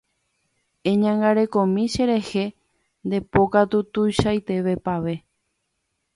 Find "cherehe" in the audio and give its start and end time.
1.93-2.45